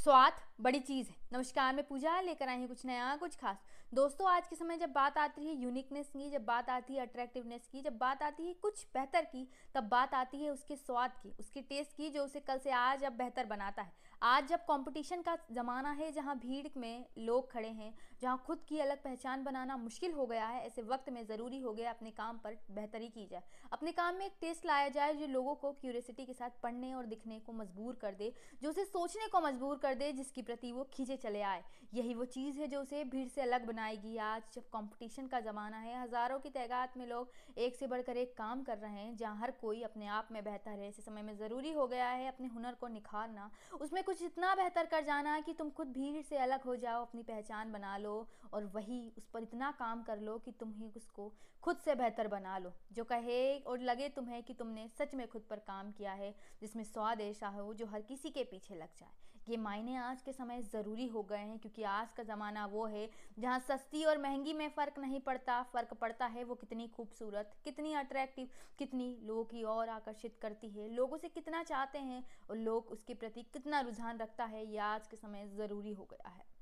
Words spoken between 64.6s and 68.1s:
फ़र्क नहीं पड़ता। फ़र्क पड़ता है वो कितनी खूबसूरत, कितनी